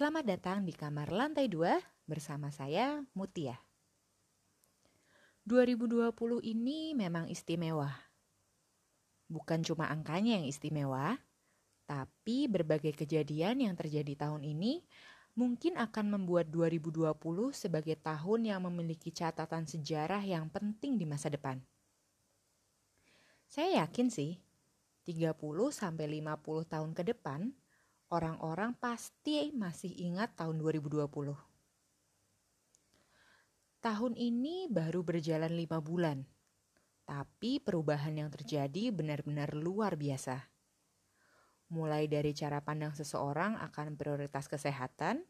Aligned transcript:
Selamat 0.00 0.24
datang 0.24 0.64
di 0.64 0.72
kamar 0.72 1.12
lantai 1.12 1.44
2 1.52 1.76
bersama 2.08 2.48
saya 2.48 3.04
Mutia. 3.12 3.60
2020 5.44 6.40
ini 6.40 6.96
memang 6.96 7.28
istimewa. 7.28 7.92
Bukan 9.28 9.60
cuma 9.60 9.92
angkanya 9.92 10.40
yang 10.40 10.48
istimewa, 10.48 11.20
tapi 11.84 12.48
berbagai 12.48 12.96
kejadian 12.96 13.60
yang 13.60 13.76
terjadi 13.76 14.16
tahun 14.16 14.40
ini 14.40 14.80
mungkin 15.36 15.76
akan 15.76 16.16
membuat 16.16 16.48
2020 16.48 17.12
sebagai 17.52 18.00
tahun 18.00 18.56
yang 18.56 18.64
memiliki 18.64 19.12
catatan 19.12 19.68
sejarah 19.68 20.24
yang 20.24 20.48
penting 20.48 20.96
di 20.96 21.04
masa 21.04 21.28
depan. 21.28 21.60
Saya 23.52 23.84
yakin 23.84 24.08
sih, 24.08 24.40
30 25.04 25.36
sampai 25.68 26.08
50 26.08 26.72
tahun 26.72 26.96
ke 26.96 27.04
depan, 27.04 27.52
orang-orang 28.10 28.74
pasti 28.74 29.54
masih 29.54 29.94
ingat 29.94 30.34
tahun 30.34 30.58
2020. 30.58 31.06
Tahun 33.80 34.12
ini 34.12 34.68
baru 34.68 35.00
berjalan 35.00 35.54
lima 35.54 35.78
bulan, 35.80 36.26
tapi 37.06 37.62
perubahan 37.62 38.12
yang 38.12 38.28
terjadi 38.28 38.92
benar-benar 38.92 39.56
luar 39.56 39.96
biasa. 39.96 40.42
Mulai 41.70 42.10
dari 42.10 42.34
cara 42.34 42.60
pandang 42.60 42.92
seseorang 42.92 43.56
akan 43.62 43.94
prioritas 43.94 44.50
kesehatan, 44.50 45.22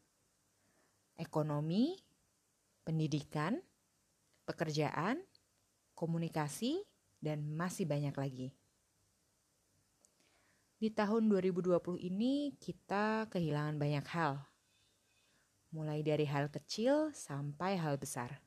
ekonomi, 1.15 2.01
pendidikan, 2.81 3.61
pekerjaan, 4.49 5.21
komunikasi, 5.93 6.81
dan 7.21 7.45
masih 7.53 7.85
banyak 7.85 8.17
lagi. 8.17 8.60
Di 10.81 10.89
tahun 10.89 11.29
2020 11.29 11.77
ini 12.01 12.57
kita 12.57 13.29
kehilangan 13.29 13.77
banyak 13.77 14.01
hal. 14.17 14.41
Mulai 15.77 16.01
dari 16.01 16.25
hal 16.25 16.49
kecil 16.49 17.13
sampai 17.13 17.77
hal 17.77 18.01
besar. 18.01 18.41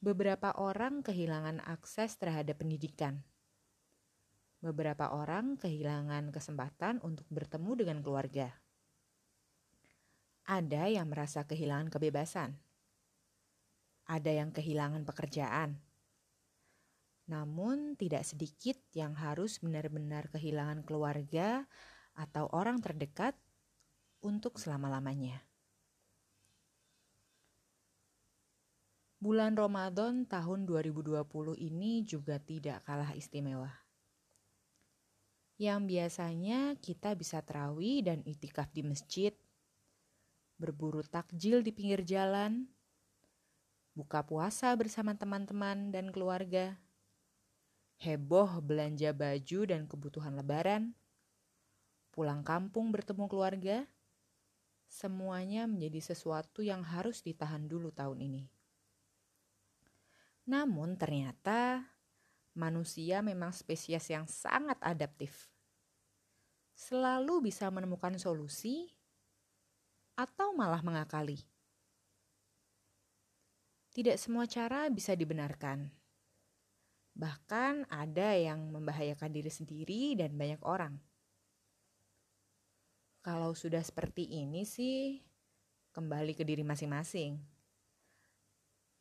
Beberapa 0.00 0.56
orang 0.56 1.04
kehilangan 1.04 1.60
akses 1.68 2.16
terhadap 2.16 2.64
pendidikan. 2.64 3.20
Beberapa 4.64 5.12
orang 5.12 5.60
kehilangan 5.60 6.32
kesempatan 6.32 7.04
untuk 7.04 7.28
bertemu 7.28 7.84
dengan 7.84 7.98
keluarga. 8.00 8.48
Ada 10.48 10.88
yang 10.88 11.12
merasa 11.12 11.44
kehilangan 11.44 11.92
kebebasan. 11.92 12.56
Ada 14.08 14.40
yang 14.40 14.56
kehilangan 14.56 15.04
pekerjaan 15.04 15.87
namun, 17.28 17.92
tidak 18.00 18.24
sedikit 18.24 18.80
yang 18.96 19.12
harus 19.12 19.60
benar-benar 19.60 20.32
kehilangan 20.32 20.80
keluarga 20.80 21.68
atau 22.16 22.48
orang 22.56 22.80
terdekat 22.80 23.36
untuk 24.24 24.56
selama-lamanya. 24.56 25.44
Bulan 29.20 29.58
Ramadan 29.58 30.24
tahun 30.24 30.64
2020 30.64 31.20
ini 31.58 32.06
juga 32.06 32.40
tidak 32.40 32.86
kalah 32.88 33.12
istimewa. 33.12 33.76
Yang 35.58 35.80
biasanya 35.90 36.60
kita 36.78 37.18
bisa 37.18 37.42
terawih 37.42 38.06
dan 38.06 38.22
itikaf 38.22 38.70
di 38.70 38.86
masjid, 38.86 39.34
berburu 40.54 41.02
takjil 41.02 41.66
di 41.66 41.74
pinggir 41.74 42.06
jalan, 42.06 42.70
buka 43.92 44.22
puasa 44.22 44.70
bersama 44.78 45.18
teman-teman 45.18 45.90
dan 45.90 46.14
keluarga, 46.14 46.78
heboh 47.98 48.62
belanja 48.62 49.10
baju 49.10 49.60
dan 49.66 49.90
kebutuhan 49.90 50.38
lebaran, 50.38 50.94
pulang 52.14 52.46
kampung 52.46 52.94
bertemu 52.94 53.26
keluarga, 53.26 53.78
semuanya 54.86 55.66
menjadi 55.66 56.14
sesuatu 56.14 56.62
yang 56.62 56.86
harus 56.86 57.26
ditahan 57.26 57.66
dulu 57.66 57.90
tahun 57.90 58.22
ini. 58.22 58.46
Namun 60.46 60.96
ternyata 60.96 61.84
manusia 62.54 63.20
memang 63.20 63.52
spesies 63.52 64.08
yang 64.08 64.24
sangat 64.24 64.78
adaptif. 64.80 65.50
Selalu 66.78 67.50
bisa 67.50 67.66
menemukan 67.74 68.14
solusi 68.16 68.94
atau 70.14 70.54
malah 70.54 70.80
mengakali. 70.80 71.42
Tidak 73.90 74.14
semua 74.14 74.46
cara 74.46 74.86
bisa 74.86 75.18
dibenarkan 75.18 75.90
Bahkan 77.18 77.90
ada 77.90 78.38
yang 78.38 78.70
membahayakan 78.70 79.34
diri 79.34 79.50
sendiri 79.50 80.14
dan 80.14 80.38
banyak 80.38 80.62
orang. 80.62 80.94
Kalau 83.26 83.58
sudah 83.58 83.82
seperti 83.82 84.30
ini 84.38 84.62
sih, 84.62 85.18
kembali 85.90 86.38
ke 86.38 86.46
diri 86.46 86.62
masing-masing. 86.62 87.34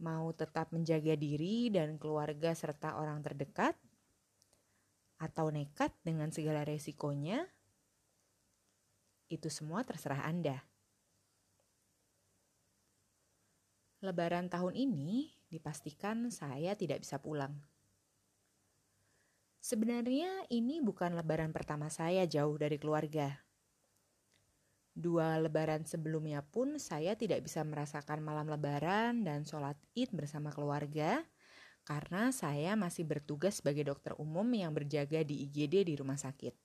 Mau 0.02 0.34
tetap 0.34 0.74
menjaga 0.74 1.14
diri 1.14 1.70
dan 1.70 2.02
keluarga 2.02 2.58
serta 2.58 2.98
orang 2.98 3.22
terdekat, 3.22 3.78
atau 5.18 5.50
nekat 5.50 5.94
dengan 6.06 6.30
segala 6.30 6.62
resikonya, 6.62 7.46
itu 9.30 9.50
semua 9.50 9.82
terserah 9.86 10.26
Anda. 10.26 10.62
Lebaran 14.02 14.46
tahun 14.50 14.78
ini 14.78 15.34
dipastikan 15.50 16.30
saya 16.30 16.78
tidak 16.78 17.02
bisa 17.02 17.18
pulang. 17.18 17.77
Sebenarnya 19.68 20.48
ini 20.48 20.80
bukan 20.80 21.20
lebaran 21.20 21.52
pertama 21.52 21.92
saya 21.92 22.24
jauh 22.24 22.56
dari 22.56 22.80
keluarga. 22.80 23.36
Dua 24.96 25.36
lebaran 25.44 25.84
sebelumnya 25.84 26.40
pun 26.40 26.80
saya 26.80 27.20
tidak 27.20 27.44
bisa 27.44 27.68
merasakan 27.68 28.24
malam 28.24 28.48
lebaran 28.48 29.28
dan 29.28 29.44
sholat 29.44 29.76
id 29.92 30.16
bersama 30.16 30.56
keluarga 30.56 31.20
karena 31.84 32.32
saya 32.32 32.80
masih 32.80 33.04
bertugas 33.04 33.60
sebagai 33.60 33.92
dokter 33.92 34.16
umum 34.16 34.48
yang 34.56 34.72
berjaga 34.72 35.28
di 35.28 35.44
IGD 35.52 35.92
di 35.92 36.00
rumah 36.00 36.16
sakit. 36.16 36.56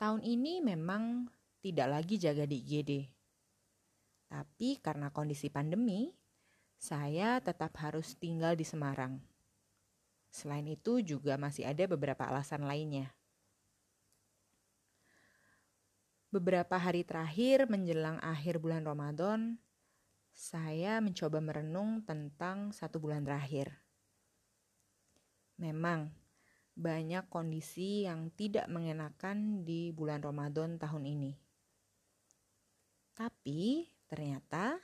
Tahun 0.00 0.24
ini 0.24 0.64
memang 0.64 1.28
tidak 1.60 2.00
lagi 2.00 2.16
jaga 2.16 2.48
di 2.48 2.64
IGD. 2.64 3.04
Tapi 4.32 4.80
karena 4.80 5.12
kondisi 5.12 5.52
pandemi, 5.52 6.16
saya 6.80 7.44
tetap 7.44 7.76
harus 7.76 8.16
tinggal 8.16 8.56
di 8.56 8.64
Semarang. 8.64 9.35
Selain 10.36 10.68
itu 10.68 11.00
juga 11.00 11.40
masih 11.40 11.64
ada 11.64 11.88
beberapa 11.88 12.28
alasan 12.28 12.68
lainnya. 12.68 13.08
Beberapa 16.28 16.76
hari 16.76 17.08
terakhir 17.08 17.64
menjelang 17.72 18.20
akhir 18.20 18.60
bulan 18.60 18.84
Ramadan, 18.84 19.56
saya 20.36 21.00
mencoba 21.00 21.40
merenung 21.40 22.04
tentang 22.04 22.68
satu 22.76 23.00
bulan 23.00 23.24
terakhir. 23.24 23.72
Memang 25.56 26.12
banyak 26.76 27.24
kondisi 27.32 28.04
yang 28.04 28.28
tidak 28.36 28.68
mengenakan 28.68 29.64
di 29.64 29.88
bulan 29.88 30.20
Ramadan 30.20 30.76
tahun 30.76 31.16
ini. 31.16 31.32
Tapi 33.16 33.88
ternyata 34.04 34.76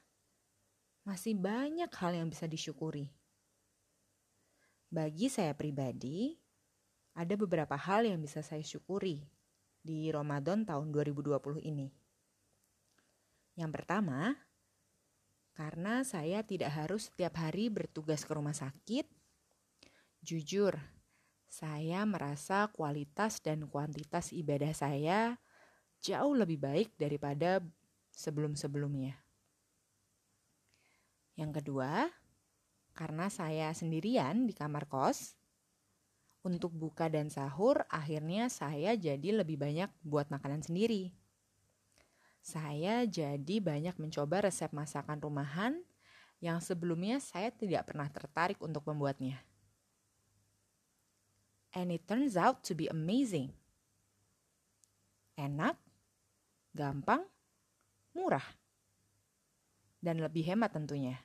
masih 1.04 1.36
banyak 1.36 1.92
hal 1.92 2.16
yang 2.16 2.32
bisa 2.32 2.48
disyukuri. 2.48 3.21
Bagi 4.92 5.32
saya 5.32 5.56
pribadi, 5.56 6.36
ada 7.16 7.32
beberapa 7.32 7.80
hal 7.80 8.04
yang 8.04 8.20
bisa 8.20 8.44
saya 8.44 8.60
syukuri 8.60 9.25
di 9.80 10.12
Ramadan 10.12 10.69
tahun 10.69 10.92
2020 10.92 11.64
ini. 11.64 11.88
Yang 13.56 13.72
pertama, 13.72 14.36
karena 15.56 16.04
saya 16.04 16.44
tidak 16.44 16.76
harus 16.76 17.08
setiap 17.08 17.41
hari 17.41 17.72
bertugas 17.72 18.20
ke 18.28 18.36
rumah 18.36 18.52
sakit, 18.52 19.08
jujur, 20.20 20.76
saya 21.49 22.05
merasa 22.05 22.69
kualitas 22.69 23.40
dan 23.40 23.64
kuantitas 23.72 24.28
ibadah 24.28 24.76
saya 24.76 25.40
jauh 26.05 26.37
lebih 26.37 26.61
baik 26.61 26.93
daripada 27.00 27.64
sebelum-sebelumnya. 28.12 29.16
Yang 31.40 31.64
kedua, 31.64 32.12
karena 32.92 33.28
saya 33.32 33.72
sendirian 33.72 34.44
di 34.44 34.54
kamar 34.56 34.88
kos, 34.88 35.36
untuk 36.42 36.74
buka 36.74 37.06
dan 37.06 37.30
sahur 37.30 37.86
akhirnya 37.86 38.50
saya 38.50 38.98
jadi 38.98 39.42
lebih 39.42 39.62
banyak 39.62 39.88
buat 40.02 40.26
makanan 40.28 40.66
sendiri. 40.66 41.14
Saya 42.42 43.06
jadi 43.06 43.62
banyak 43.62 43.94
mencoba 44.02 44.50
resep 44.50 44.74
masakan 44.74 45.22
rumahan 45.22 45.78
yang 46.42 46.58
sebelumnya 46.58 47.22
saya 47.22 47.54
tidak 47.54 47.86
pernah 47.86 48.10
tertarik 48.10 48.58
untuk 48.58 48.82
membuatnya. 48.90 49.38
And 51.72 51.94
it 51.94 52.04
turns 52.04 52.34
out 52.34 52.66
to 52.66 52.74
be 52.74 52.90
amazing. 52.90 53.54
Enak, 55.38 55.78
gampang, 56.74 57.22
murah, 58.12 58.44
dan 60.02 60.18
lebih 60.18 60.44
hemat 60.44 60.74
tentunya. 60.74 61.16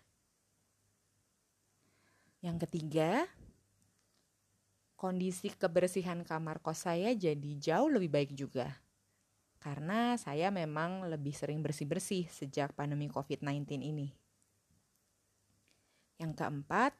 Yang 2.47 2.63
ketiga, 2.63 3.27
kondisi 4.95 5.51
kebersihan 5.51 6.23
kamar 6.23 6.63
kos 6.63 6.88
saya 6.88 7.11
jadi 7.11 7.51
jauh 7.59 7.91
lebih 7.91 8.07
baik 8.07 8.31
juga. 8.31 8.71
karena 9.57 10.15
saya 10.15 10.53
memang 10.53 11.09
lebih 11.09 11.33
sering 11.33 11.65
bersih-bersih 11.65 12.29
sejak 12.29 12.77
pandemi 12.77 13.09
COVID-19 13.09 13.83
ini. 13.83 14.13
Yang 16.21 16.33
keempat, 16.39 16.94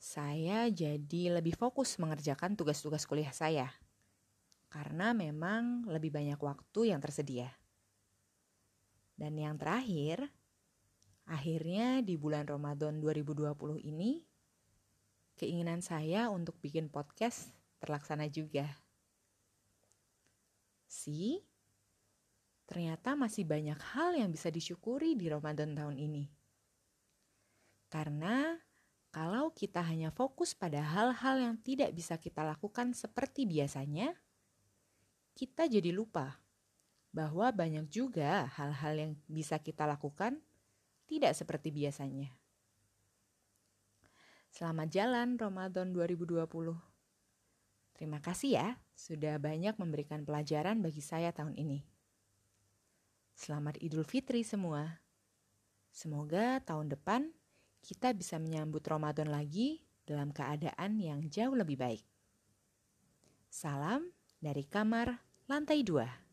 saya 0.00 0.66
jadi 0.72 1.38
lebih 1.38 1.54
fokus 1.54 2.00
mengerjakan 2.00 2.56
tugas-tugas 2.56 3.04
kuliah 3.04 3.30
saya 3.30 3.68
karena 4.72 5.12
memang 5.12 5.84
lebih 5.84 6.10
banyak 6.10 6.40
waktu 6.40 6.90
yang 6.90 6.98
tersedia. 6.98 7.52
Dan 9.14 9.36
yang 9.36 9.60
terakhir, 9.60 10.32
akhirnya 11.28 12.00
di 12.00 12.16
bulan 12.16 12.48
Ramadan 12.48 12.98
2020 13.04 13.52
ini, 13.84 14.29
keinginan 15.40 15.80
saya 15.80 16.28
untuk 16.28 16.60
bikin 16.60 16.92
podcast 16.92 17.48
terlaksana 17.80 18.28
juga. 18.28 18.68
Si, 20.84 21.40
ternyata 22.68 23.16
masih 23.16 23.48
banyak 23.48 23.80
hal 23.96 24.20
yang 24.20 24.28
bisa 24.28 24.52
disyukuri 24.52 25.16
di 25.16 25.32
Ramadan 25.32 25.72
tahun 25.72 25.96
ini. 25.96 26.28
Karena 27.88 28.52
kalau 29.08 29.48
kita 29.56 29.80
hanya 29.80 30.12
fokus 30.12 30.52
pada 30.52 30.84
hal-hal 30.84 31.40
yang 31.40 31.56
tidak 31.56 31.96
bisa 31.96 32.20
kita 32.20 32.44
lakukan 32.44 32.92
seperti 32.92 33.48
biasanya, 33.48 34.12
kita 35.32 35.64
jadi 35.66 35.88
lupa 35.88 36.36
bahwa 37.10 37.50
banyak 37.50 37.88
juga 37.90 38.46
hal-hal 38.54 38.94
yang 38.94 39.12
bisa 39.26 39.56
kita 39.58 39.88
lakukan 39.88 40.38
tidak 41.08 41.34
seperti 41.34 41.74
biasanya. 41.74 42.39
Selamat 44.50 44.90
jalan 44.90 45.38
Ramadan 45.38 45.94
2020. 45.94 46.42
Terima 47.94 48.18
kasih 48.18 48.58
ya 48.58 48.68
sudah 48.98 49.38
banyak 49.38 49.78
memberikan 49.78 50.26
pelajaran 50.26 50.82
bagi 50.82 50.98
saya 50.98 51.30
tahun 51.30 51.54
ini. 51.54 51.86
Selamat 53.38 53.78
Idul 53.78 54.02
Fitri 54.02 54.42
semua. 54.42 55.06
Semoga 55.94 56.58
tahun 56.66 56.90
depan 56.90 57.30
kita 57.78 58.10
bisa 58.10 58.42
menyambut 58.42 58.82
Ramadan 58.82 59.30
lagi 59.30 59.86
dalam 60.02 60.34
keadaan 60.34 60.98
yang 60.98 61.30
jauh 61.30 61.54
lebih 61.54 61.78
baik. 61.78 62.02
Salam 63.46 64.10
dari 64.42 64.66
kamar 64.66 65.14
lantai 65.46 65.86
dua. 65.86 66.29